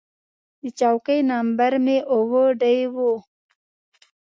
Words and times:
د 0.61 0.63
چوکۍ 0.79 1.19
نمبر 1.31 1.71
مې 1.85 1.97
اووه 2.15 2.43
ډي 2.61 2.79
و. 2.93 2.95